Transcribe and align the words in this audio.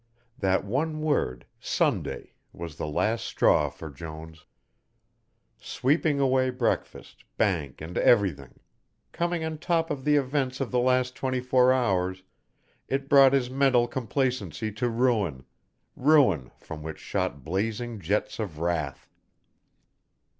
That 0.39 0.65
one 0.65 0.99
word 1.01 1.45
"Sunday" 1.59 2.33
was 2.53 2.77
the 2.77 2.87
last 2.87 3.23
straw 3.23 3.69
for 3.69 3.91
Jones, 3.91 4.45
sweeping 5.59 6.19
away 6.19 6.49
breakfast, 6.49 7.23
bank 7.37 7.81
and 7.81 7.95
everything; 7.99 8.61
coming 9.11 9.45
on 9.45 9.59
top 9.59 9.91
of 9.91 10.03
the 10.03 10.15
events 10.15 10.59
of 10.59 10.71
the 10.71 10.79
last 10.79 11.13
twenty 11.13 11.39
four 11.39 11.71
hours, 11.71 12.23
it 12.87 13.09
brought 13.09 13.33
his 13.33 13.51
mental 13.51 13.87
complacency 13.87 14.71
to 14.71 14.89
ruin, 14.89 15.45
ruin 15.95 16.49
from 16.57 16.81
which 16.81 16.97
shot 16.97 17.43
blazing 17.43 17.99
jets 17.99 18.39
of 18.39 18.57
wrath. 18.57 19.07